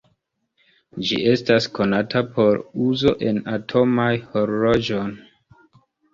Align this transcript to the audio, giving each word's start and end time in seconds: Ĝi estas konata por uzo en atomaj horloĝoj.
Ĝi 1.09 1.19
estas 1.33 1.67
konata 1.79 2.23
por 2.39 2.57
uzo 2.87 3.15
en 3.27 3.39
atomaj 3.59 4.09
horloĝoj. 4.35 5.07